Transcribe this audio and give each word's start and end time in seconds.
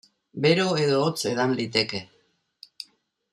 Bero 0.45 0.63
edo 0.85 0.95
hotz 1.03 1.27
edan 1.33 1.53
liteke. 1.59 2.01